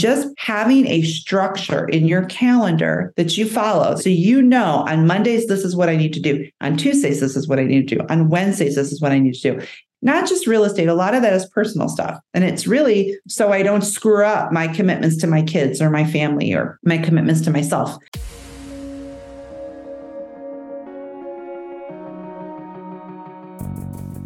[0.00, 3.96] just having a structure in your calendar that you follow.
[3.96, 6.48] So you know on Mondays, this is what I need to do.
[6.60, 8.06] On Tuesdays, this is what I need to do.
[8.08, 9.66] On Wednesdays, this is what I need to do
[10.02, 12.18] not just real estate, a lot of that is personal stuff.
[12.32, 16.04] And it's really so I don't screw up my commitments to my kids or my
[16.04, 17.98] family or my commitments to myself.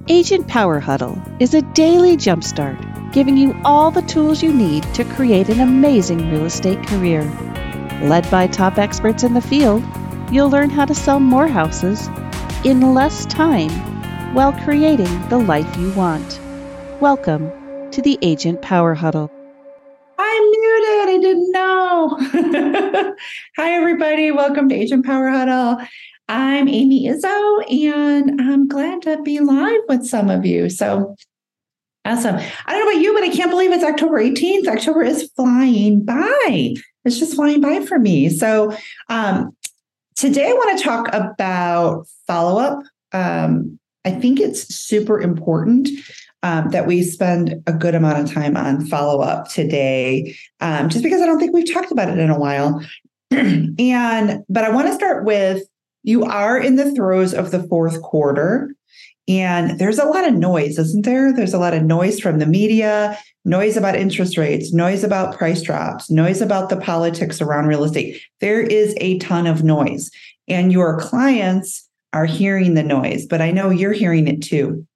[0.08, 5.02] Agent Power Huddle is a daily jumpstart, giving you all the tools you need to
[5.02, 7.22] create an amazing real estate career.
[8.02, 9.82] Led by top experts in the field,
[10.30, 12.06] you'll learn how to sell more houses
[12.64, 13.70] in less time
[14.34, 16.38] while creating the life you want.
[17.00, 17.50] Welcome
[17.90, 19.30] to the Agent Power Huddle.
[20.18, 21.08] I'm muted.
[21.08, 23.14] I didn't know.
[23.56, 24.32] Hi, everybody.
[24.32, 25.78] Welcome to Agent Power Huddle.
[26.28, 30.70] I'm Amy Izzo, and I'm glad to be live with some of you.
[30.70, 31.14] So
[32.06, 32.36] awesome.
[32.36, 34.66] I don't know about you, but I can't believe it's October 18th.
[34.66, 36.74] October is flying by.
[37.04, 38.30] It's just flying by for me.
[38.30, 38.74] So
[39.10, 39.54] um,
[40.16, 42.82] today I want to talk about follow up.
[43.12, 45.90] Um, I think it's super important
[46.42, 51.04] um, that we spend a good amount of time on follow up today, um, just
[51.04, 52.82] because I don't think we've talked about it in a while.
[53.30, 55.64] and, but I want to start with
[56.04, 58.74] you are in the throes of the fourth quarter.
[59.26, 61.32] And there's a lot of noise, isn't there?
[61.32, 65.62] There's a lot of noise from the media, noise about interest rates, noise about price
[65.62, 68.20] drops, noise about the politics around real estate.
[68.40, 70.10] There is a ton of noise.
[70.46, 74.86] And your clients are hearing the noise, but I know you're hearing it too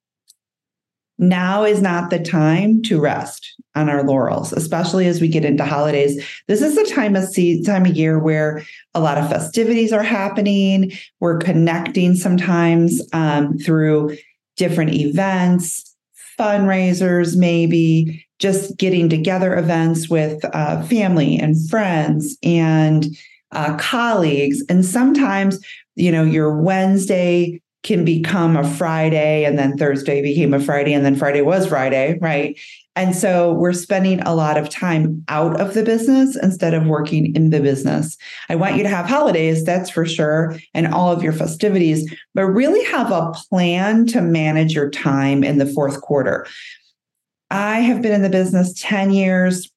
[1.19, 5.65] now is not the time to rest on our laurels, especially as we get into
[5.65, 6.25] holidays.
[6.47, 8.63] This is the time of see, time of year where
[8.95, 10.93] a lot of festivities are happening.
[11.19, 14.17] We're connecting sometimes um, through
[14.55, 15.95] different events,
[16.39, 23.05] fundraisers, maybe just getting together events with uh, family and friends and
[23.51, 24.63] uh, colleagues.
[24.69, 25.59] And sometimes,
[25.95, 31.05] you know, your Wednesday can become a Friday and then Thursday became a Friday and
[31.05, 32.59] then Friday was Friday, right?
[32.95, 37.33] And so we're spending a lot of time out of the business instead of working
[37.33, 38.17] in the business.
[38.49, 42.45] I want you to have holidays, that's for sure, and all of your festivities, but
[42.47, 46.45] really have a plan to manage your time in the fourth quarter.
[47.49, 49.71] I have been in the business 10 years.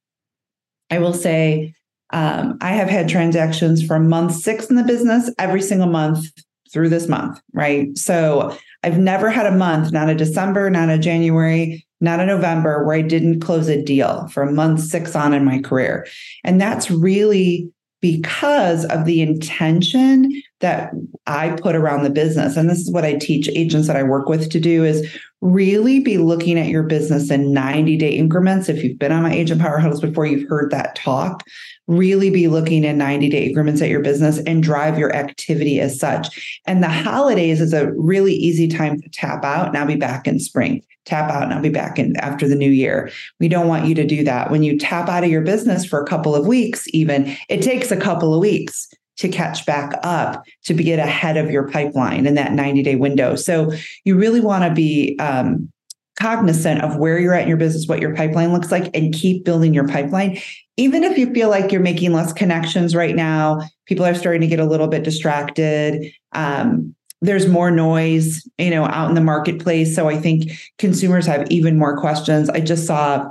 [0.90, 1.74] I will say
[2.12, 6.26] um, I have had transactions from month six in the business every single month
[6.72, 7.96] through this month, right?
[7.96, 12.84] So I've never had a month, not a December, not a January, not a November,
[12.84, 16.06] where I didn't close a deal from month six on in my career.
[16.44, 20.92] And that's really because of the intention that
[21.26, 22.56] I put around the business.
[22.56, 25.08] And this is what I teach agents that I work with to do is
[25.40, 28.68] really be looking at your business in 90 day increments.
[28.68, 31.44] If you've been on my agent power huddles before, you've heard that talk
[31.88, 35.98] really be looking in 90 day increments at your business and drive your activity as
[35.98, 36.60] such.
[36.66, 40.26] And the holidays is a really easy time to tap out and I'll be back
[40.26, 40.82] in spring.
[41.04, 43.10] Tap out and I'll be back in after the new year.
[43.40, 44.50] We don't want you to do that.
[44.50, 47.90] When you tap out of your business for a couple of weeks, even, it takes
[47.90, 48.88] a couple of weeks
[49.18, 53.34] to catch back up to get ahead of your pipeline in that 90 day window.
[53.34, 53.72] So
[54.04, 55.70] you really want to be um,
[56.18, 59.44] cognizant of where you're at in your business, what your pipeline looks like, and keep
[59.44, 60.38] building your pipeline
[60.76, 64.46] even if you feel like you're making less connections right now, people are starting to
[64.46, 66.10] get a little bit distracted.
[66.32, 69.94] Um, there's more noise, you know, out in the marketplace.
[69.94, 72.48] So I think consumers have even more questions.
[72.48, 73.30] I just saw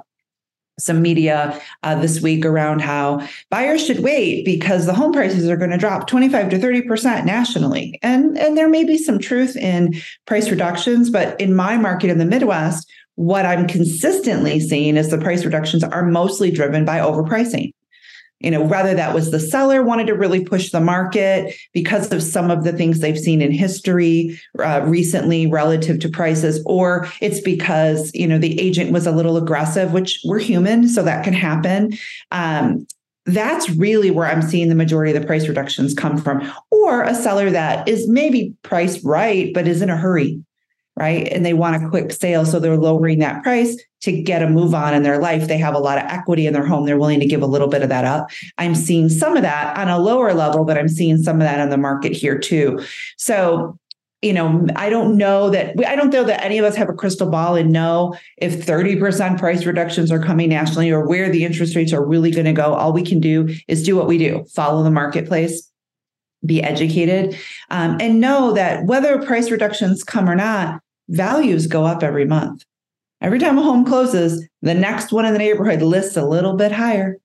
[0.79, 5.57] some media uh, this week around how buyers should wait because the home prices are
[5.57, 7.99] going to drop 25 to 30% nationally.
[8.01, 9.95] And, and there may be some truth in
[10.25, 15.17] price reductions, but in my market in the Midwest, what I'm consistently seeing is the
[15.17, 17.71] price reductions are mostly driven by overpricing.
[18.43, 22.23] You know, whether that was the seller wanted to really push the market because of
[22.23, 27.41] some of the things they've seen in history uh, recently relative to prices, or it's
[27.41, 31.33] because, you know, the agent was a little aggressive, which we're human, so that can
[31.33, 31.93] happen.
[32.31, 32.87] Um,
[33.27, 37.13] that's really where I'm seeing the majority of the price reductions come from, or a
[37.13, 40.43] seller that is maybe priced right, but is in a hurry
[41.01, 41.27] right?
[41.31, 42.45] And they want a quick sale.
[42.45, 45.47] So they're lowering that price to get a move on in their life.
[45.47, 46.85] They have a lot of equity in their home.
[46.85, 48.29] They're willing to give a little bit of that up.
[48.59, 51.59] I'm seeing some of that on a lower level, but I'm seeing some of that
[51.59, 52.79] on the market here too.
[53.17, 53.79] So
[54.21, 56.93] you know, I don't know that I don't know that any of us have a
[56.93, 61.75] crystal ball and know if 30% price reductions are coming nationally or where the interest
[61.75, 62.75] rates are really going to go.
[62.75, 65.71] All we can do is do what we do, follow the marketplace,
[66.45, 67.37] be educated,
[67.69, 70.81] um, and know that whether price reductions come or not,
[71.11, 72.63] values go up every month.
[73.21, 76.71] Every time a home closes, the next one in the neighborhood lists a little bit
[76.71, 77.17] higher.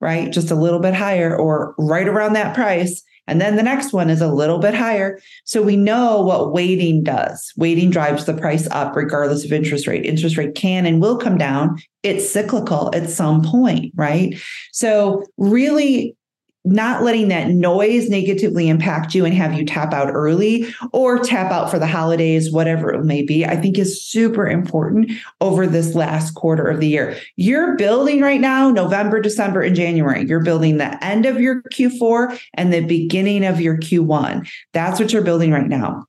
[0.00, 0.30] right?
[0.30, 3.02] Just a little bit higher or right around that price.
[3.26, 5.20] And then the next one is a little bit higher.
[5.44, 7.52] So we know what waiting does.
[7.56, 10.06] Waiting drives the price up regardless of interest rate.
[10.06, 11.78] Interest rate can and will come down.
[12.02, 14.34] It's cyclical at some point, right?
[14.72, 16.16] So really
[16.64, 21.50] not letting that noise negatively impact you and have you tap out early or tap
[21.50, 25.10] out for the holidays, whatever it may be, I think is super important
[25.40, 27.16] over this last quarter of the year.
[27.36, 30.26] You're building right now, November, December, and January.
[30.26, 34.48] You're building the end of your Q4 and the beginning of your Q1.
[34.72, 36.04] That's what you're building right now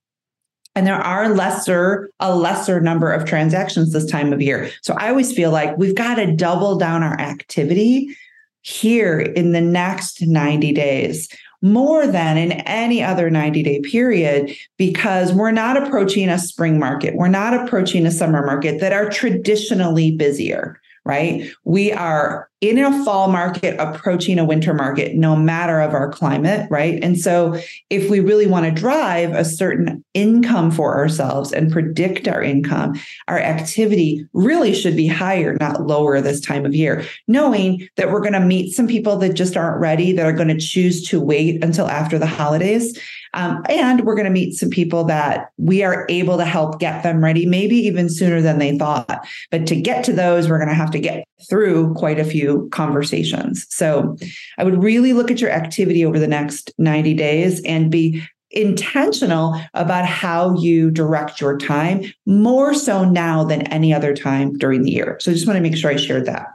[0.75, 5.09] and there are lesser a lesser number of transactions this time of year so i
[5.09, 8.15] always feel like we've got to double down our activity
[8.61, 11.29] here in the next 90 days
[11.61, 17.15] more than in any other 90 day period because we're not approaching a spring market.
[17.15, 21.49] We're not approaching a summer market that are traditionally busier right?
[21.63, 26.67] We are in a fall market approaching a winter market, no matter of our climate,
[26.69, 27.01] right?
[27.01, 27.57] And so
[27.89, 32.99] if we really want to drive a certain income for ourselves and predict our income,
[33.29, 38.19] our activity really should be higher, not lower this time of year, knowing that we're
[38.19, 41.21] going to meet some people that just aren't ready, that are going to choose to
[41.21, 42.99] wait until after the holidays.
[43.33, 47.03] Um, and we're going to meet some people that we are able to help get
[47.03, 49.27] them ready, maybe even sooner than they thought.
[49.51, 52.48] But to get to those, we're going to have to get through quite a few
[52.71, 53.65] conversations.
[53.69, 54.17] So
[54.57, 59.59] I would really look at your activity over the next 90 days and be intentional
[59.73, 64.91] about how you direct your time more so now than any other time during the
[64.91, 65.17] year.
[65.19, 66.47] So I just want to make sure I shared that.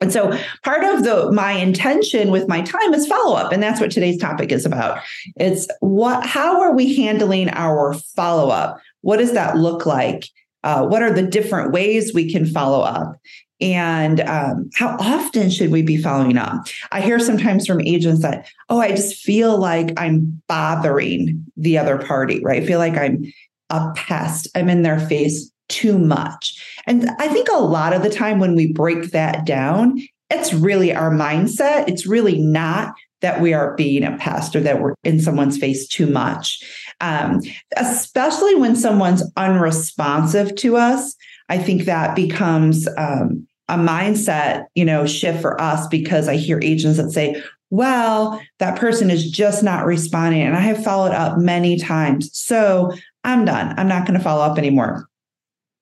[0.00, 3.80] And so part of the my intention with my time is follow up and that's
[3.80, 5.00] what today's topic is about.
[5.36, 8.80] It's what how are we handling our follow up?
[9.00, 10.28] What does that look like?
[10.62, 13.16] Uh, what are the different ways we can follow up?
[13.60, 16.66] And um, how often should we be following up?
[16.92, 21.98] I hear sometimes from agents that, oh, I just feel like I'm bothering the other
[21.98, 22.62] party, right?
[22.62, 23.32] I feel like I'm
[23.70, 24.48] a pest.
[24.54, 26.62] I'm in their face too much.
[26.86, 30.00] And I think a lot of the time when we break that down,
[30.30, 31.88] it's really our mindset.
[31.88, 35.88] It's really not that we are being a pest or that we're in someone's face
[35.88, 36.62] too much.
[37.00, 37.40] Um,
[37.76, 41.16] especially when someone's unresponsive to us,
[41.48, 46.58] I think that becomes um, a mindset, you know, shift for us because I hear
[46.62, 50.42] agents that say, well, that person is just not responding.
[50.42, 52.30] And I have followed up many times.
[52.32, 52.92] So
[53.24, 53.74] I'm done.
[53.78, 55.06] I'm not going to follow up anymore.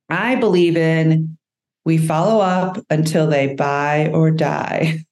[0.08, 1.36] I believe in
[1.84, 5.04] we follow up until they buy or die.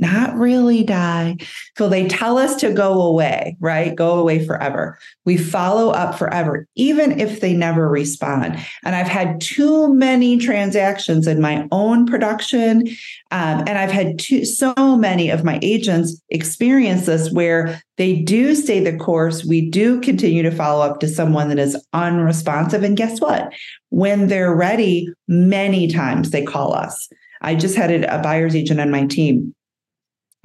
[0.00, 1.36] Not really die
[1.76, 3.94] So they tell us to go away, right?
[3.94, 4.96] Go away forever.
[5.24, 8.58] We follow up forever, even if they never respond.
[8.84, 12.86] And I've had too many transactions in my own production.
[13.32, 18.54] Um, and I've had too, so many of my agents experience this where they do
[18.54, 19.44] stay the course.
[19.44, 22.84] We do continue to follow up to someone that is unresponsive.
[22.84, 23.52] And guess what?
[23.90, 27.08] When they're ready, many times they call us.
[27.40, 29.54] I just had a buyer's agent on my team.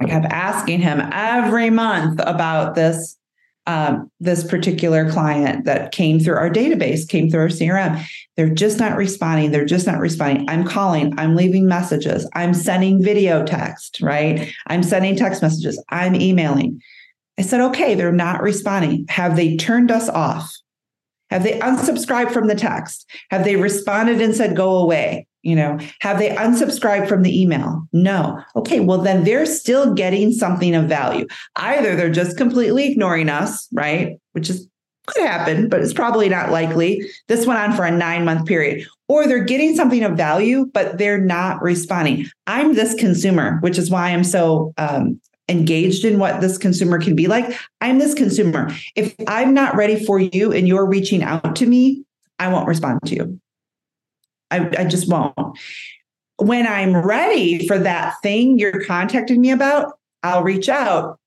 [0.04, 3.16] I kept asking him every month about this
[3.66, 8.04] um, this particular client that came through our database, came through our CRM.
[8.36, 9.52] They're just not responding.
[9.52, 10.48] They're just not responding.
[10.50, 14.52] I'm calling, I'm leaving messages, I'm sending video text, right?
[14.66, 16.80] I'm sending text messages, I'm emailing.
[17.38, 19.06] I said, okay, they're not responding.
[19.08, 20.52] Have they turned us off?
[21.30, 23.10] Have they unsubscribed from the text?
[23.30, 25.26] Have they responded and said, go away?
[25.44, 27.86] You know, have they unsubscribed from the email?
[27.92, 28.42] No.
[28.56, 31.26] Okay, well, then they're still getting something of value.
[31.56, 34.18] Either they're just completely ignoring us, right?
[34.32, 34.68] Which is
[35.06, 37.02] could happen, but it's probably not likely.
[37.28, 38.86] This went on for a nine month period.
[39.06, 42.26] Or they're getting something of value, but they're not responding.
[42.46, 47.14] I'm this consumer, which is why I'm so um, engaged in what this consumer can
[47.14, 47.54] be like.
[47.82, 48.70] I'm this consumer.
[48.96, 52.04] If I'm not ready for you and you're reaching out to me,
[52.38, 53.40] I won't respond to you.
[54.54, 55.34] I, I just won't.
[56.36, 59.92] When I'm ready for that thing you're contacting me about,
[60.22, 61.18] I'll reach out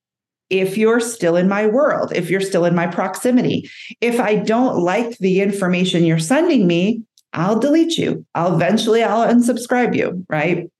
[0.50, 3.70] if you're still in my world, if you're still in my proximity.
[4.00, 8.24] If I don't like the information you're sending me, I'll delete you.
[8.34, 10.70] I'll eventually I'll unsubscribe you, right?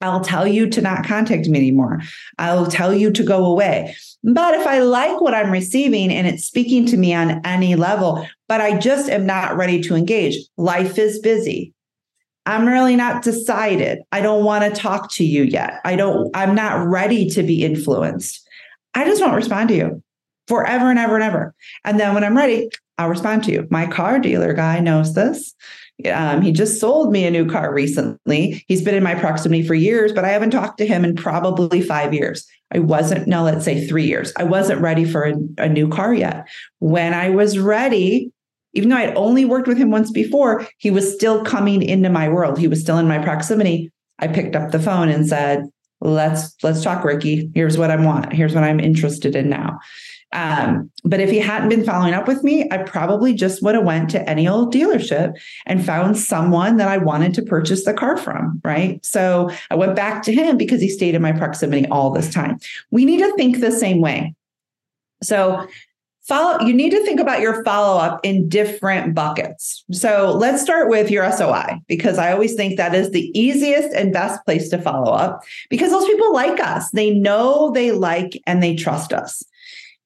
[0.00, 2.00] I'll tell you to not contact me anymore.
[2.38, 3.94] I'll tell you to go away.
[4.24, 8.26] But if I like what I'm receiving and it's speaking to me on any level,
[8.48, 11.72] but I just am not ready to engage, life is busy.
[12.44, 14.00] I'm really not decided.
[14.10, 15.80] I don't want to talk to you yet.
[15.84, 18.46] I don't, I'm not ready to be influenced.
[18.94, 20.02] I just won't respond to you
[20.48, 21.54] forever and ever and ever.
[21.84, 22.68] And then when I'm ready,
[22.98, 23.66] I'll respond to you.
[23.70, 25.54] My car dealer guy knows this.
[26.12, 28.64] Um, he just sold me a new car recently.
[28.66, 31.80] He's been in my proximity for years, but I haven't talked to him in probably
[31.80, 32.46] five years.
[32.74, 34.32] I wasn't, no, let's say three years.
[34.36, 36.48] I wasn't ready for a, a new car yet.
[36.80, 38.32] When I was ready,
[38.74, 42.28] even though I'd only worked with him once before, he was still coming into my
[42.28, 42.58] world.
[42.58, 43.90] He was still in my proximity.
[44.18, 45.64] I picked up the phone and said,
[46.00, 47.50] "Let's let's talk, Ricky.
[47.54, 48.32] Here's what I want.
[48.32, 49.78] Here's what I'm interested in now."
[50.32, 53.84] Um, but if he hadn't been following up with me, I probably just would have
[53.84, 55.34] went to any old dealership
[55.66, 59.04] and found someone that I wanted to purchase the car from, right?
[59.04, 62.58] So I went back to him because he stayed in my proximity all this time.
[62.90, 64.34] We need to think the same way.
[65.22, 65.66] So
[66.22, 69.84] follow you need to think about your follow up in different buckets.
[69.92, 74.12] So let's start with your soi because i always think that is the easiest and
[74.12, 76.90] best place to follow up because those people like us.
[76.90, 79.42] They know they like and they trust us.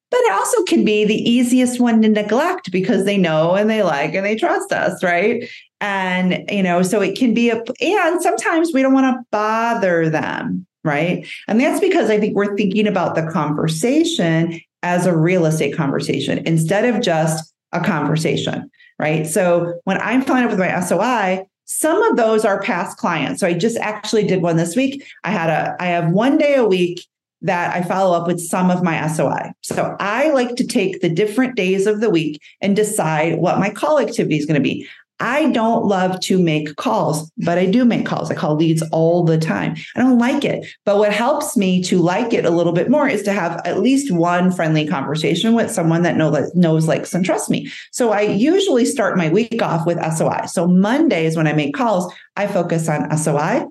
[0.09, 3.83] But it also can be the easiest one to neglect because they know and they
[3.83, 5.47] like and they trust us right?
[5.79, 10.09] And you know so it can be a and sometimes we don't want to bother
[10.09, 11.27] them right?
[11.49, 16.39] And that's because i think we're thinking about the conversation as a real estate conversation
[16.45, 18.69] instead of just a conversation,
[18.99, 19.25] right?
[19.25, 23.41] So when I'm following up with my SOI, some of those are past clients.
[23.41, 25.05] So I just actually did one this week.
[25.23, 27.05] I had a I have one day a week
[27.41, 29.51] that I follow up with some of my SOI.
[29.61, 33.69] So I like to take the different days of the week and decide what my
[33.69, 34.87] call activity is going to be.
[35.19, 38.29] I don't love to make calls, but I do make calls.
[38.29, 39.75] I call leads all the time.
[39.95, 40.67] I don't like it.
[40.85, 43.79] But what helps me to like it a little bit more is to have at
[43.79, 47.71] least one friendly conversation with someone that know, knows, likes, and trusts me.
[47.91, 50.45] So I usually start my week off with SOI.
[50.45, 53.65] So Mondays, when I make calls, I focus on SOI.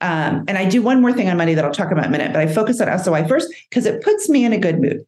[0.00, 2.18] Um, and I do one more thing on Monday that I'll talk about in a
[2.18, 5.06] minute, but I focus on SOI first because it puts me in a good mood.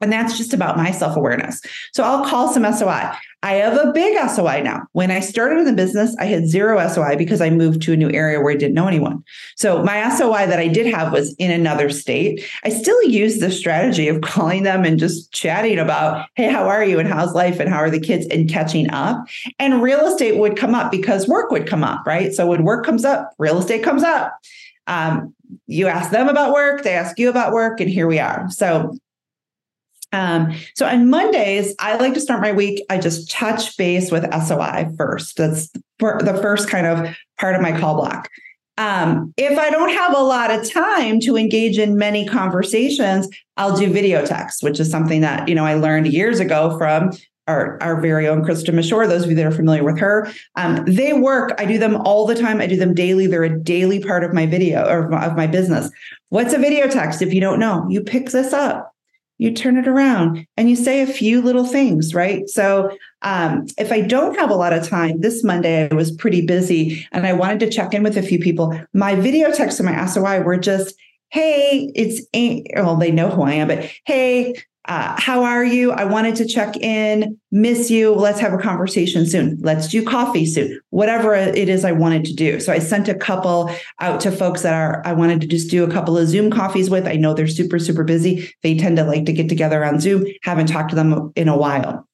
[0.00, 1.60] And that's just about my self awareness.
[1.92, 3.12] So I'll call some SOI.
[3.42, 4.82] I have a big SOI now.
[4.92, 7.96] When I started in the business, I had zero SOI because I moved to a
[7.96, 9.22] new area where I didn't know anyone.
[9.56, 12.44] So my SOI that I did have was in another state.
[12.64, 16.84] I still use the strategy of calling them and just chatting about, hey, how are
[16.84, 16.98] you?
[16.98, 17.60] And how's life?
[17.60, 18.26] And how are the kids?
[18.26, 19.26] And catching up.
[19.58, 22.34] And real estate would come up because work would come up, right?
[22.34, 24.32] So when work comes up, real estate comes up.
[24.88, 25.34] Um,
[25.66, 28.48] you ask them about work, they ask you about work, and here we are.
[28.50, 28.96] So
[30.12, 32.84] um, so on Mondays, I like to start my week.
[32.88, 35.36] I just touch base with SOI first.
[35.36, 38.28] That's the first kind of part of my call block.
[38.78, 43.76] Um, if I don't have a lot of time to engage in many conversations, I'll
[43.76, 47.10] do video text, which is something that you know I learned years ago from
[47.48, 50.84] our, our very own Krista Mashore, those of you that are familiar with her, um,
[50.84, 51.52] they work.
[51.58, 52.60] I do them all the time.
[52.60, 53.28] I do them daily.
[53.28, 55.88] They're a daily part of my video or of my business.
[56.30, 57.22] What's a video text?
[57.22, 58.95] If you don't know, you pick this up
[59.38, 62.48] you turn it around and you say a few little things, right?
[62.48, 66.46] So, um, if I don't have a lot of time, this Monday I was pretty
[66.46, 68.78] busy and I wanted to check in with a few people.
[68.94, 70.94] My video texts and my SOI were just,
[71.30, 72.22] hey, it's,
[72.74, 74.54] well, they know who I am, but hey,
[74.88, 75.92] uh, how are you?
[75.92, 78.14] I wanted to check in, miss you.
[78.14, 79.58] Let's have a conversation soon.
[79.60, 80.80] Let's do coffee soon.
[80.90, 82.60] Whatever it is I wanted to do.
[82.60, 85.84] So I sent a couple out to folks that are, I wanted to just do
[85.84, 87.06] a couple of Zoom coffees with.
[87.06, 88.52] I know they're super, super busy.
[88.62, 90.26] They tend to like to get together on Zoom.
[90.42, 92.06] Haven't talked to them in a while.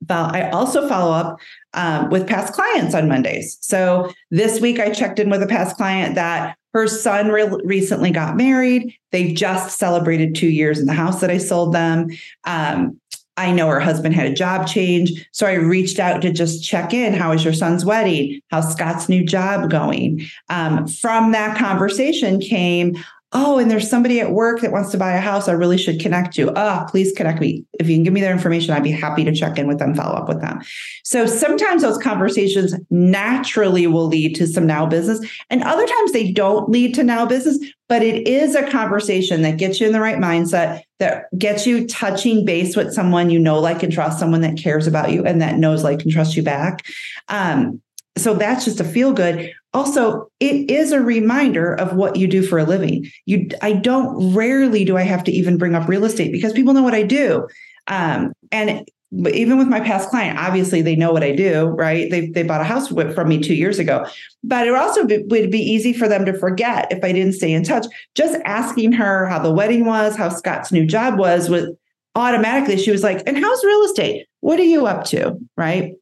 [0.00, 1.40] But I also follow up
[1.74, 3.58] um, with past clients on Mondays.
[3.60, 8.10] So this week I checked in with a past client that her son re- recently
[8.10, 8.94] got married.
[9.12, 12.08] They just celebrated two years in the house that I sold them.
[12.44, 13.00] Um,
[13.38, 15.28] I know her husband had a job change.
[15.30, 17.14] So I reached out to just check in.
[17.14, 18.40] How is your son's wedding?
[18.50, 20.26] How's Scott's new job going?
[20.48, 22.96] Um, from that conversation came,
[23.32, 25.48] oh, and there's somebody at work that wants to buy a house.
[25.48, 26.50] I really should connect you.
[26.56, 27.64] Ah, oh, please connect me.
[27.78, 29.94] If you can give me their information, I'd be happy to check in with them,
[29.94, 30.60] follow up with them.
[31.04, 35.20] So sometimes those conversations naturally will lead to some now business,
[35.50, 37.58] and other times they don't lead to now business,
[37.88, 41.86] but it is a conversation that gets you in the right mindset, that gets you
[41.86, 45.40] touching base with someone you know, like, and trust, someone that cares about you and
[45.42, 46.86] that knows, like, and trust you back.
[47.28, 47.82] Um,
[48.16, 52.42] so that's just a feel good also it is a reminder of what you do
[52.42, 53.06] for a living.
[53.26, 56.74] You i don't rarely do i have to even bring up real estate because people
[56.74, 57.46] know what i do.
[57.86, 58.88] Um, and
[59.32, 62.10] even with my past client obviously they know what i do right?
[62.10, 64.06] They, they bought a house from me two years ago.
[64.44, 67.52] But it also be, would be easy for them to forget if i didn't stay
[67.52, 67.86] in touch.
[68.14, 71.76] Just asking her how the wedding was how scott's new job was with
[72.14, 74.26] automatically she was like and how's real estate?
[74.40, 75.38] What are you up to?
[75.56, 75.94] Right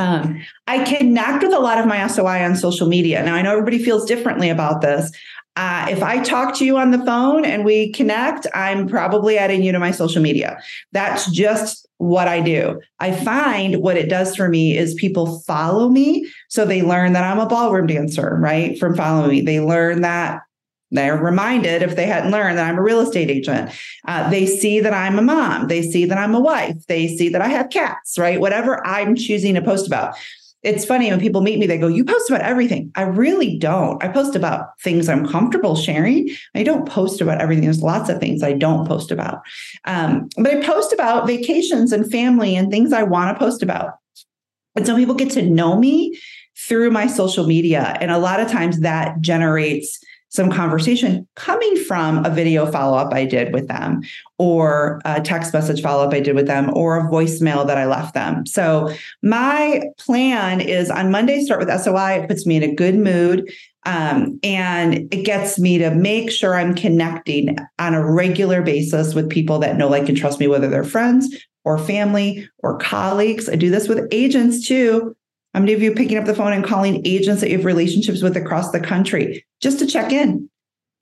[0.00, 3.22] um, I connect with a lot of my SOI on social media.
[3.22, 5.12] Now, I know everybody feels differently about this.
[5.56, 9.62] Uh, if I talk to you on the phone and we connect, I'm probably adding
[9.62, 10.58] you to my social media.
[10.92, 12.80] That's just what I do.
[12.98, 16.30] I find what it does for me is people follow me.
[16.48, 18.78] So they learn that I'm a ballroom dancer, right?
[18.78, 19.40] From following me.
[19.42, 20.40] They learn that
[20.90, 23.70] they're reminded if they hadn't learned that I'm a real estate agent.
[24.06, 25.68] Uh, they see that I'm a mom.
[25.68, 26.86] They see that I'm a wife.
[26.86, 28.40] They see that I have cats, right?
[28.40, 30.16] Whatever I'm choosing to post about
[30.62, 32.92] it's funny when people meet me, they go, You post about everything.
[32.94, 34.02] I really don't.
[34.04, 36.30] I post about things I'm comfortable sharing.
[36.54, 37.64] I don't post about everything.
[37.64, 39.40] There's lots of things I don't post about.
[39.86, 43.94] Um, but I post about vacations and family and things I want to post about.
[44.76, 46.18] And so people get to know me
[46.68, 47.96] through my social media.
[48.00, 49.98] And a lot of times that generates
[50.30, 54.00] some conversation coming from a video follow up I did with them,
[54.38, 57.86] or a text message follow up I did with them, or a voicemail that I
[57.86, 58.46] left them.
[58.46, 62.22] So, my plan is on Monday, start with SOI.
[62.22, 63.50] It puts me in a good mood.
[63.86, 69.30] Um, and it gets me to make sure I'm connecting on a regular basis with
[69.30, 71.34] people that know, like, and trust me, whether they're friends
[71.64, 73.48] or family or colleagues.
[73.48, 75.16] I do this with agents too.
[75.54, 78.22] How many of you picking up the phone and calling agents that you have relationships
[78.22, 80.48] with across the country just to check in?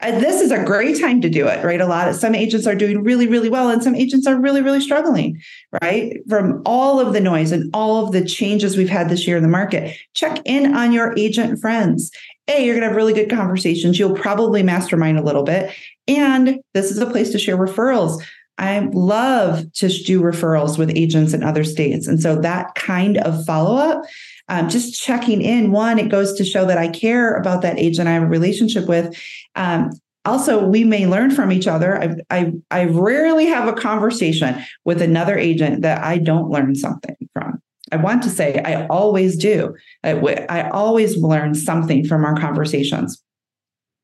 [0.01, 1.81] Uh, this is a great time to do it, right?
[1.81, 4.63] A lot of some agents are doing really, really well, and some agents are really,
[4.63, 5.41] really struggling,
[5.83, 6.21] right?
[6.29, 9.43] From all of the noise and all of the changes we've had this year in
[9.43, 12.13] the market, check in on your agent friends.
[12.47, 13.99] A, you're going to have really good conversations.
[13.99, 15.75] You'll probably mastermind a little bit.
[16.07, 18.23] And this is a place to share referrals.
[18.57, 22.07] I love to do referrals with agents in other states.
[22.07, 24.03] And so that kind of follow up
[24.49, 25.73] um, just checking in.
[25.73, 28.89] One, it goes to show that I care about that agent I have a relationship
[28.89, 29.17] with.
[29.55, 29.91] Um,
[30.25, 32.01] also, we may learn from each other.
[32.01, 37.17] I, I, I rarely have a conversation with another agent that I don't learn something
[37.33, 37.63] from.
[37.91, 39.75] I want to say I always do.
[40.05, 40.13] I,
[40.49, 43.23] I always learn something from our conversations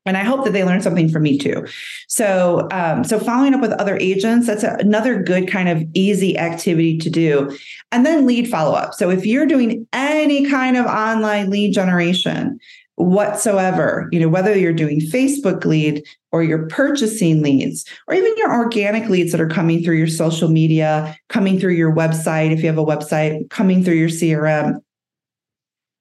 [0.05, 1.65] and I hope that they learn something from me too.
[2.07, 6.37] So, um, so following up with other agents, that's a, another good kind of easy
[6.37, 7.57] activity to do.
[7.91, 8.93] And then lead follow up.
[8.93, 12.59] So, if you're doing any kind of online lead generation
[12.97, 18.53] whatsoever, you know, whether you're doing Facebook lead or you're purchasing leads, or even your
[18.53, 22.67] organic leads that are coming through your social media, coming through your website, if you
[22.67, 24.79] have a website, coming through your CRM,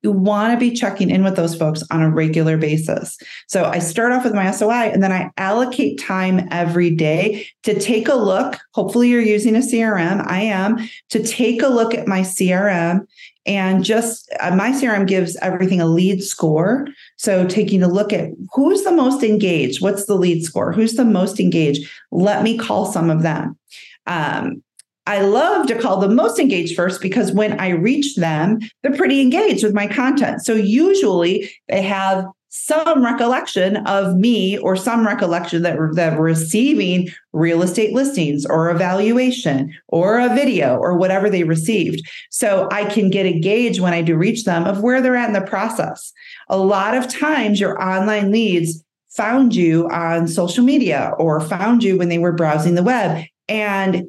[0.04, 3.18] you want to be checking in with those folks on a regular basis.
[3.48, 7.80] So I start off with my SOI and then I allocate time every day to
[7.80, 8.58] take a look.
[8.74, 10.24] Hopefully, you're using a CRM.
[10.26, 13.06] I am to take a look at my CRM
[13.46, 16.86] and just uh, my CRM gives everything a lead score.
[17.16, 21.04] So taking a look at who's the most engaged, what's the lead score, who's the
[21.04, 21.90] most engaged.
[22.10, 23.58] Let me call some of them.
[24.06, 24.62] Um,
[25.06, 29.20] I love to call the most engaged first because when I reach them, they're pretty
[29.20, 30.44] engaged with my content.
[30.44, 37.62] So usually they have some recollection of me or some recollection that that receiving real
[37.62, 42.00] estate listings or evaluation or a video or whatever they received.
[42.30, 45.26] So I can get a gauge when I do reach them of where they're at
[45.26, 46.12] in the process.
[46.48, 51.98] A lot of times your online leads found you on social media or found you
[51.98, 54.04] when they were browsing the web and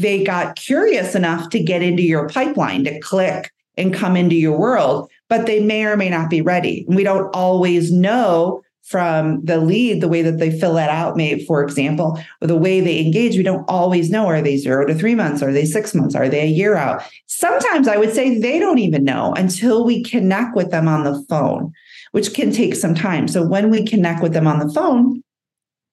[0.00, 4.58] they got curious enough to get into your pipeline, to click and come into your
[4.58, 6.84] world, but they may or may not be ready.
[6.86, 11.14] And we don't always know from the lead, the way that they fill that out,
[11.14, 14.86] may, for example, or the way they engage, we don't always know are they zero
[14.86, 15.42] to three months?
[15.42, 16.14] Are they six months?
[16.14, 17.02] Are they a year out?
[17.26, 21.22] Sometimes I would say they don't even know until we connect with them on the
[21.28, 21.70] phone,
[22.12, 23.28] which can take some time.
[23.28, 25.22] So when we connect with them on the phone,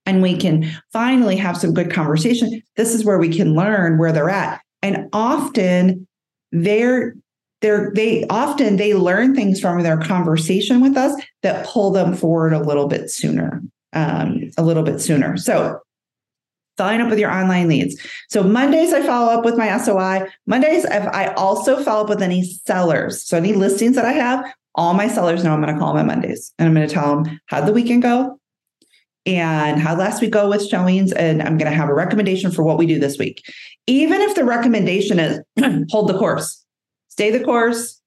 [0.06, 2.62] and we can finally have some good conversation.
[2.76, 4.62] This is where we can learn where they're at.
[4.82, 6.08] And often
[6.52, 7.16] they're
[7.62, 12.54] they're they often they learn things from their conversation with us that pull them forward
[12.54, 13.62] a little bit sooner
[13.94, 15.38] um, a little bit sooner.
[15.38, 15.80] So
[16.78, 18.00] following up with your online leads.
[18.30, 22.44] So mondays i follow up with my soi mondays i also follow up with any
[22.44, 23.26] sellers.
[23.26, 26.10] So any listings that i have all my sellers know i'm going to call them
[26.10, 28.38] on mondays and i'm going to tell them how'd the weekend go
[29.26, 32.64] and how last week go with showings and i'm going to have a recommendation for
[32.64, 33.44] what we do this week.
[33.88, 35.40] Even if the recommendation is
[35.90, 36.64] hold the course.
[37.10, 38.02] Stay the course.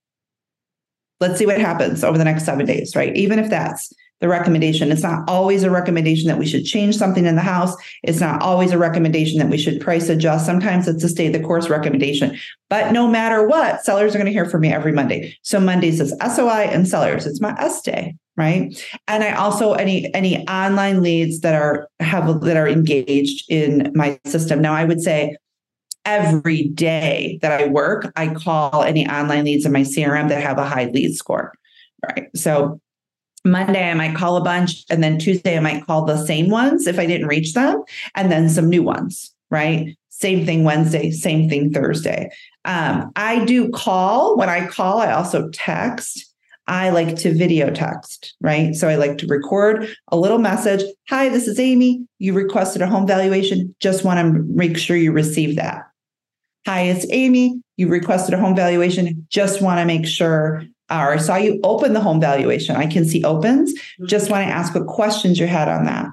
[1.21, 3.15] Let's see what happens over the next seven days right?
[3.17, 4.91] Even if that's the recommendation.
[4.91, 7.75] It's not always a recommendation that we should change something in the house.
[8.03, 10.47] It's not always a recommendation that we should price adjust.
[10.47, 12.37] Sometimes it's a stay the course recommendation.
[12.69, 15.37] But no matter what sellers are going to hear from me every monday.
[15.43, 17.27] So mondays is soi and sellers.
[17.27, 18.81] It's my s day right?
[19.09, 24.21] And i also any any online leads that are have that are engaged in my
[24.27, 24.63] system.
[24.63, 25.37] Now i would say
[26.05, 30.57] every day that i work i call any online leads in my crm that have
[30.57, 31.53] a high lead score
[32.03, 32.29] right?
[32.37, 32.81] So
[33.51, 34.85] Monday, I might call a bunch.
[34.91, 37.83] And then Tuesday, I might call the same ones if I didn't reach them,
[38.15, 39.97] and then some new ones, right?
[40.11, 42.31] Same thing Wednesday, same thing Thursday.
[42.65, 44.37] Um, I do call.
[44.37, 46.25] When I call, I also text.
[46.67, 48.75] I like to video text, right?
[48.75, 50.83] So I like to record a little message.
[51.09, 52.05] Hi, this is Amy.
[52.19, 53.75] You requested a home valuation.
[53.81, 55.85] Just want to make sure you receive that.
[56.67, 57.63] Hi, it's Amy.
[57.79, 59.27] You requested a home valuation.
[59.31, 62.77] Just want to make sure or I saw you open the home valuation.
[62.77, 63.75] I can see opens.
[63.75, 64.07] Mm-hmm.
[64.07, 66.07] Just want to ask what questions you had on that,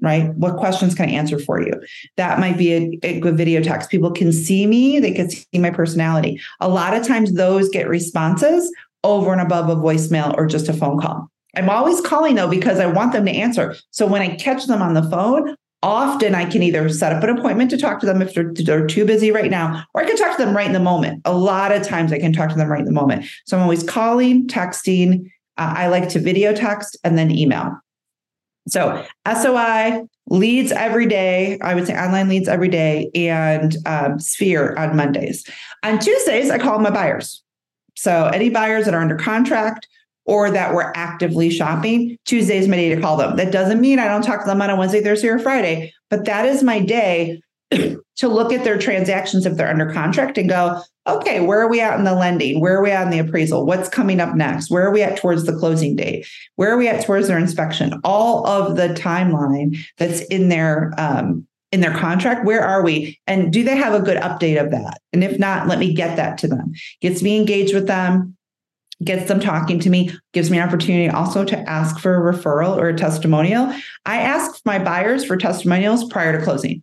[0.00, 0.32] right?
[0.34, 1.72] What questions can I answer for you?
[2.16, 3.90] That might be a, a good video text.
[3.90, 6.40] People can see me, they can see my personality.
[6.60, 10.72] A lot of times those get responses over and above a voicemail or just a
[10.72, 11.28] phone call.
[11.56, 13.74] I'm always calling though because I want them to answer.
[13.90, 17.30] So when I catch them on the phone, often I can either set up an
[17.30, 20.16] appointment to talk to them if they're, they're, too busy right now, or I can
[20.16, 21.22] talk to them right in the moment.
[21.24, 23.26] A lot of times I can talk to them right in the moment.
[23.46, 25.30] So I'm always calling, texting.
[25.56, 27.78] Uh, I like to video text and then email.
[28.68, 31.58] So SOI leads every day.
[31.62, 35.48] I would say online leads every day and um, Sphere on Mondays.
[35.82, 37.42] On Tuesdays, I call my buyers.
[37.96, 39.88] So any buyers that are under contract
[40.30, 43.34] or that we're actively shopping, Tuesday is my day to call them.
[43.34, 46.24] That doesn't mean I don't talk to them on a Wednesday, Thursday, or Friday, but
[46.26, 50.80] that is my day to look at their transactions if they're under contract and go,
[51.08, 52.60] okay, where are we at in the lending?
[52.60, 53.66] Where are we at in the appraisal?
[53.66, 54.70] What's coming up next?
[54.70, 56.28] Where are we at towards the closing date?
[56.54, 58.00] Where are we at towards their inspection?
[58.04, 63.52] All of the timeline that's in their um, in their contract where are we and
[63.52, 66.36] do they have a good update of that and if not let me get that
[66.36, 68.36] to them gets me engaged with them
[69.02, 72.76] gets them talking to me, gives me an opportunity also to ask for a referral
[72.76, 73.72] or a testimonial.
[74.04, 76.82] I ask my buyers for testimonials prior to closing.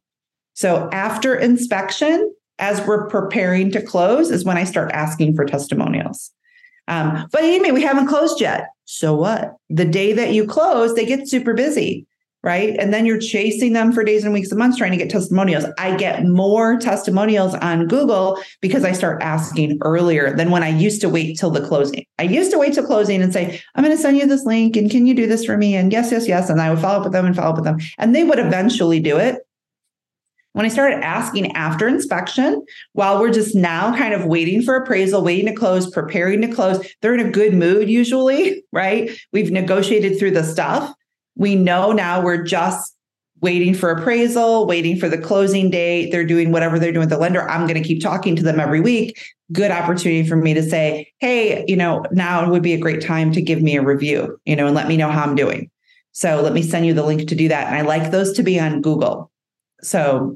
[0.54, 6.32] So after inspection, as we're preparing to close, is when I start asking for testimonials.
[6.88, 8.70] Um, but Amy, we haven't closed yet.
[8.86, 9.56] So what?
[9.70, 12.08] The day that you close, they get super busy
[12.48, 12.78] right?
[12.80, 15.66] And then you're chasing them for days and weeks and months trying to get testimonials.
[15.78, 21.02] I get more testimonials on Google because I start asking earlier than when I used
[21.02, 22.06] to wait till the closing.
[22.18, 24.78] I used to wait till closing and say, I'm going to send you this link
[24.78, 25.76] and can you do this for me?
[25.76, 26.50] And yes, yes, yes.
[26.50, 27.80] And I would follow up with them and follow up with them.
[27.98, 29.46] And they would eventually do it.
[30.54, 35.22] When I started asking after inspection, while we're just now kind of waiting for appraisal,
[35.22, 39.12] waiting to close, preparing to close, they're in a good mood usually, right?
[39.34, 40.94] We've negotiated through the stuff
[41.38, 42.94] we know now we're just
[43.42, 46.12] waiting for appraisal, waiting for the closing date.
[46.12, 47.48] They're doing whatever they're doing with the lender.
[47.48, 49.22] I'm going to keep talking to them every week.
[49.52, 53.32] Good opportunity for me to say, hey, you know, now would be a great time
[53.34, 55.70] to give me a review, you know, and let me know how I'm doing.
[56.14, 57.68] So let me send you the link to do that.
[57.68, 59.32] And I like those to be on Google.
[59.82, 60.36] So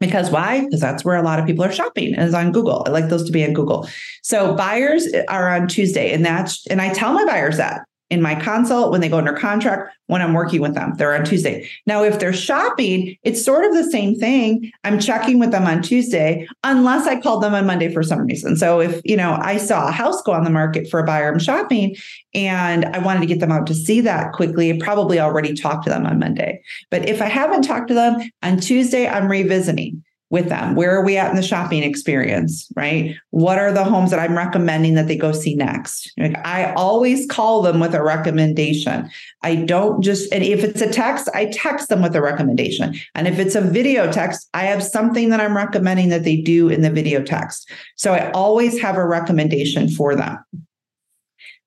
[0.00, 0.64] because why?
[0.64, 2.82] Because that's where a lot of people are shopping is on Google.
[2.86, 3.88] I like those to be on Google.
[4.22, 8.34] So buyers are on Tuesday and that's and I tell my buyers that in my
[8.34, 10.94] consult when they go under contract when I'm working with them.
[10.96, 11.68] They're on Tuesday.
[11.86, 14.70] Now, if they're shopping, it's sort of the same thing.
[14.84, 18.56] I'm checking with them on Tuesday, unless I called them on Monday for some reason.
[18.56, 21.32] So if, you know, I saw a house go on the market for a buyer,
[21.32, 21.96] I'm shopping
[22.32, 25.84] and I wanted to get them out to see that quickly, I probably already talked
[25.84, 26.62] to them on Monday.
[26.90, 30.74] But if I haven't talked to them on Tuesday, I'm revisiting with them?
[30.74, 32.66] Where are we at in the shopping experience?
[32.74, 33.16] Right?
[33.30, 36.12] What are the homes that I'm recommending that they go see next?
[36.18, 39.08] Like I always call them with a recommendation.
[39.42, 42.94] I don't just, and if it's a text, I text them with a recommendation.
[43.14, 46.68] And if it's a video text, I have something that I'm recommending that they do
[46.68, 47.70] in the video text.
[47.96, 50.38] So I always have a recommendation for them.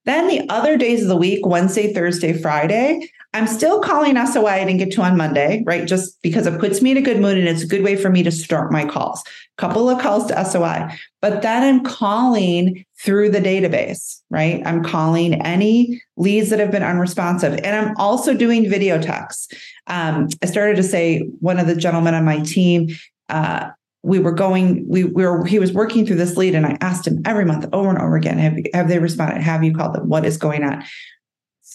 [0.06, 4.66] Then the other days of the week, Wednesday, Thursday, Friday, I'm still calling SOI I
[4.66, 5.88] didn't get to on Monday, right?
[5.88, 8.10] Just because it puts me in a good mood and it's a good way for
[8.10, 9.24] me to start my calls.
[9.58, 10.90] Couple of calls to SOI,
[11.22, 14.66] but then I'm calling through the database, right?
[14.66, 19.54] I'm calling any leads that have been unresponsive, and I'm also doing video texts.
[19.88, 22.90] Um, I started to say one of the gentlemen on my team.
[23.28, 23.70] Uh,
[24.02, 27.06] we were going we, we were he was working through this lead and i asked
[27.06, 30.08] him every month over and over again have, have they responded have you called them
[30.08, 30.82] what is going on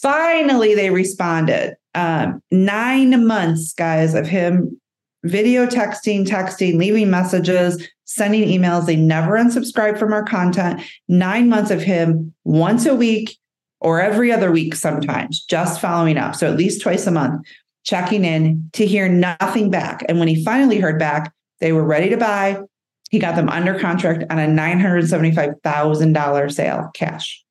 [0.05, 1.75] Finally, they responded.
[1.95, 4.79] Um, nine months, guys, of him
[5.23, 8.85] video texting, texting, leaving messages, sending emails.
[8.85, 10.83] They never unsubscribed from our content.
[11.07, 13.35] Nine months of him once a week
[13.81, 16.35] or every other week, sometimes just following up.
[16.35, 17.43] So at least twice a month,
[17.83, 20.05] checking in to hear nothing back.
[20.07, 22.61] And when he finally heard back, they were ready to buy.
[23.09, 27.44] He got them under contract on a $975,000 sale cash.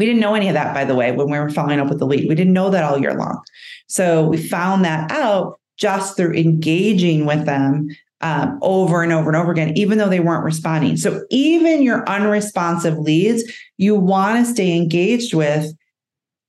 [0.00, 1.98] We didn't know any of that, by the way, when we were following up with
[1.98, 2.26] the lead.
[2.26, 3.42] We didn't know that all year long.
[3.86, 7.88] So we found that out just through engaging with them
[8.22, 10.96] um, over and over and over again, even though they weren't responding.
[10.96, 13.44] So even your unresponsive leads,
[13.76, 15.70] you want to stay engaged with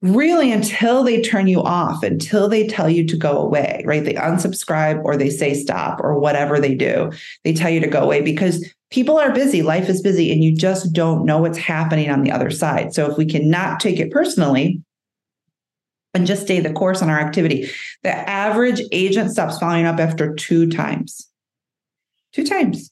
[0.01, 4.03] really until they turn you off, until they tell you to go away, right?
[4.03, 7.11] They unsubscribe or they say stop or whatever they do.
[7.43, 10.55] They tell you to go away because people are busy, life is busy, and you
[10.55, 12.93] just don't know what's happening on the other side.
[12.93, 14.81] So if we cannot take it personally,
[16.13, 17.69] and just stay the course on our activity.
[18.03, 21.29] The average agent stops following up after two times.
[22.33, 22.90] Two times.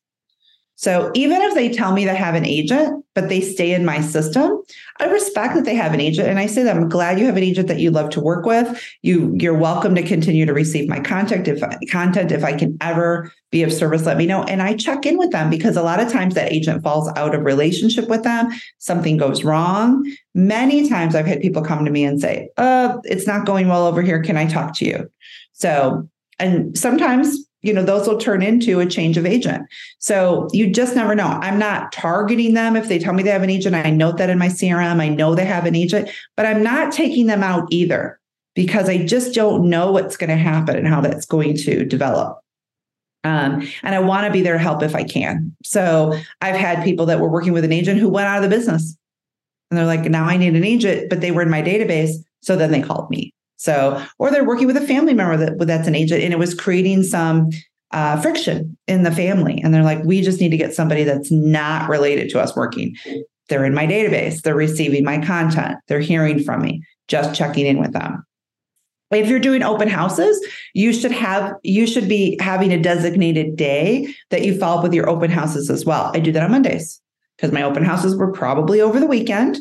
[0.79, 3.99] So even if they tell me they have an agent, but they stay in my
[3.99, 4.61] system,
[4.97, 6.29] I respect that they have an agent.
[6.29, 8.45] And I say that I'm glad you have an agent that you love to work
[8.45, 8.81] with.
[9.01, 12.31] You, you're welcome to continue to receive my contact if content.
[12.31, 14.43] If I can ever be of service, let me know.
[14.43, 17.35] And I check in with them because a lot of times that agent falls out
[17.35, 18.49] of relationship with them.
[18.77, 20.09] Something goes wrong.
[20.33, 23.85] Many times I've had people come to me and say, uh, it's not going well
[23.85, 24.23] over here.
[24.23, 25.11] Can I talk to you?
[25.51, 26.07] So,
[26.39, 29.67] and sometimes you know those will turn into a change of agent.
[29.99, 31.27] So you just never know.
[31.27, 33.75] I'm not targeting them if they tell me they have an agent.
[33.75, 36.91] I note that in my crm i know they have an agent but i'm not
[36.91, 38.19] taking them out either
[38.55, 42.39] because i just don't know what's going to happen and how that's going to develop.
[43.23, 45.55] Um, and i want to be there to help if i can.
[45.63, 48.55] So i've had people that were working with an agent who went out of the
[48.55, 48.95] business.
[49.69, 52.55] And they're like now i need an agent but they were in my database so
[52.55, 55.93] then they called me so, or they're working with a family member that that's an
[55.93, 57.49] agent, and it was creating some
[57.91, 59.59] uh, friction in the family.
[59.61, 62.95] And they're like, we just need to get somebody that's not related to us working.
[63.49, 64.43] They're in my database.
[64.43, 65.77] They're receiving my content.
[65.89, 66.81] They're hearing from me.
[67.09, 68.23] Just checking in with them.
[69.11, 70.39] If you're doing open houses,
[70.73, 74.93] you should have you should be having a designated day that you follow up with
[74.93, 76.11] your open houses as well.
[76.13, 77.01] I do that on Mondays
[77.35, 79.57] because my open houses were probably over the weekend.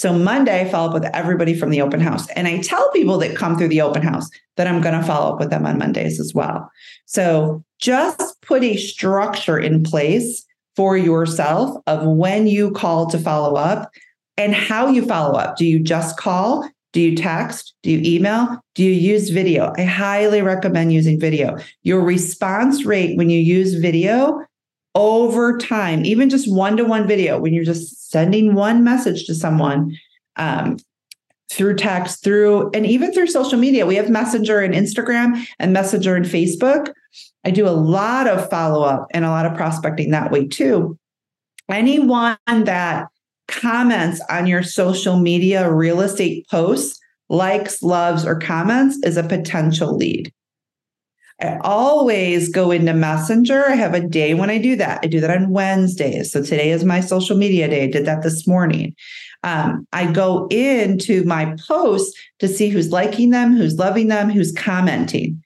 [0.00, 2.26] So Monday, I follow up with everybody from the open house.
[2.30, 5.34] And I tell people that come through the open house that I'm going to follow
[5.34, 6.70] up with them on Mondays as well.
[7.04, 10.42] So just put a structure in place
[10.74, 13.90] for yourself of when you call to follow up
[14.38, 15.58] and how you follow up.
[15.58, 16.66] Do you just call?
[16.94, 17.74] Do you text?
[17.82, 18.56] Do you email?
[18.74, 19.74] Do you use video?
[19.76, 21.58] I highly recommend using video.
[21.82, 24.46] Your response rate when you use video
[24.94, 29.34] over time, even just one to one video, when you're just sending one message to
[29.34, 29.96] someone
[30.36, 30.76] um,
[31.50, 36.16] through text, through, and even through social media, we have Messenger and Instagram and Messenger
[36.16, 36.92] and Facebook.
[37.44, 40.98] I do a lot of follow up and a lot of prospecting that way too.
[41.68, 43.06] Anyone that
[43.48, 46.98] comments on your social media real estate posts,
[47.28, 50.32] likes, loves, or comments is a potential lead.
[51.40, 53.66] I always go into Messenger.
[53.66, 55.00] I have a day when I do that.
[55.02, 56.32] I do that on Wednesdays.
[56.32, 57.84] So today is my social media day.
[57.84, 58.94] I did that this morning.
[59.42, 64.52] Um, I go into my posts to see who's liking them, who's loving them, who's
[64.52, 65.42] commenting.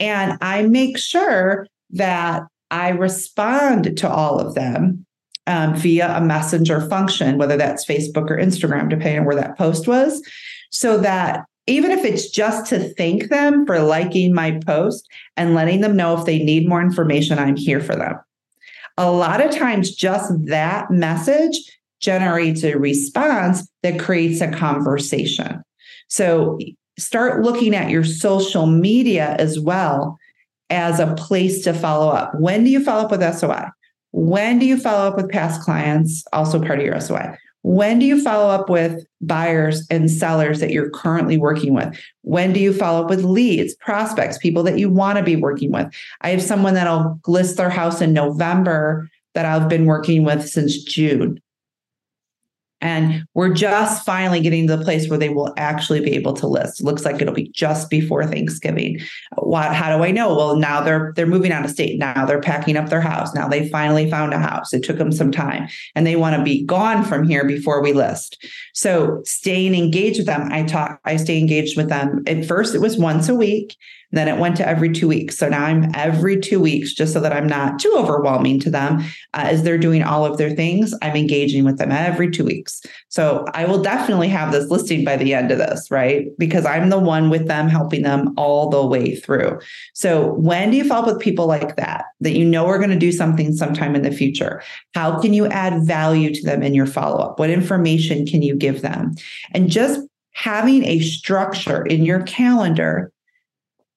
[0.00, 5.06] And I make sure that I respond to all of them
[5.46, 9.86] um, via a messenger function, whether that's Facebook or Instagram, depending on where that post
[9.86, 10.20] was,
[10.70, 15.80] so that even if it's just to thank them for liking my post and letting
[15.80, 18.18] them know if they need more information, I'm here for them.
[18.96, 21.58] A lot of times, just that message
[22.00, 25.62] generates a response that creates a conversation.
[26.08, 26.58] So
[26.98, 30.18] start looking at your social media as well
[30.70, 32.32] as a place to follow up.
[32.38, 33.68] When do you follow up with SOI?
[34.12, 36.24] When do you follow up with past clients?
[36.32, 37.36] Also part of your SOI.
[37.66, 41.98] When do you follow up with buyers and sellers that you're currently working with?
[42.22, 45.72] When do you follow up with leads, prospects, people that you want to be working
[45.72, 45.92] with?
[46.20, 50.80] I have someone that'll list their house in November that I've been working with since
[50.84, 51.40] June.
[52.82, 56.46] And we're just finally getting to the place where they will actually be able to
[56.46, 56.82] list.
[56.82, 59.00] Looks like it'll be just before Thanksgiving.
[59.36, 60.36] What, how do I know?
[60.36, 61.98] Well, now they're they're moving out of state.
[61.98, 63.34] Now they're packing up their house.
[63.34, 64.74] Now they finally found a house.
[64.74, 67.94] It took them some time, and they want to be gone from here before we
[67.94, 68.44] list.
[68.74, 71.00] So staying engaged with them, I talk.
[71.06, 72.24] I stay engaged with them.
[72.26, 73.76] At first, it was once a week.
[74.16, 75.36] Then it went to every two weeks.
[75.36, 79.00] So now I'm every two weeks, just so that I'm not too overwhelming to them
[79.34, 80.94] uh, as they're doing all of their things.
[81.02, 82.82] I'm engaging with them every two weeks.
[83.08, 86.26] So I will definitely have this listing by the end of this, right?
[86.38, 89.60] Because I'm the one with them, helping them all the way through.
[89.94, 92.90] So when do you follow up with people like that, that you know are going
[92.90, 94.62] to do something sometime in the future?
[94.94, 97.38] How can you add value to them in your follow up?
[97.38, 99.14] What information can you give them?
[99.52, 100.00] And just
[100.32, 103.10] having a structure in your calendar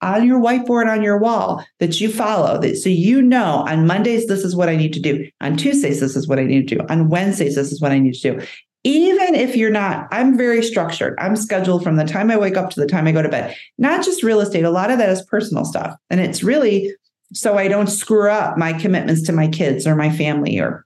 [0.02, 4.28] on your whiteboard on your wall that you follow that so you know on Mondays
[4.28, 5.30] this is what I need to do.
[5.42, 6.86] On Tuesdays this is what I need to do.
[6.90, 8.46] On Wednesdays this is what I need to do.
[8.86, 11.16] Even if you're not I'm very structured.
[11.20, 13.56] I'm scheduled from the time I wake up to the time I go to bed.
[13.78, 15.96] Not just real estate a lot of that is personal stuff.
[16.10, 16.94] And it's really
[17.34, 20.86] so I don't screw up my commitments to my kids or my family or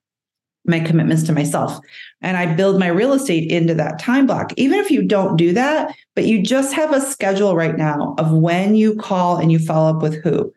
[0.65, 1.79] my commitments to myself.
[2.23, 4.53] And I build my real estate into that time block.
[4.57, 8.31] Even if you don't do that, but you just have a schedule right now of
[8.31, 10.51] when you call and you follow up with who,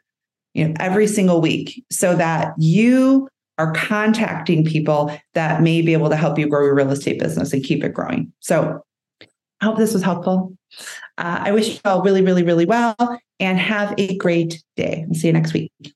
[0.55, 6.11] you know, every single week so that you are contacting people that may be able
[6.11, 8.33] to help you grow your real estate business and keep it growing.
[8.41, 8.81] So
[9.61, 10.57] I hope this was helpful.
[11.19, 12.97] Uh, I wish you all really, really, really well
[13.41, 15.05] and have a great day.
[15.09, 15.96] I'll see you next week.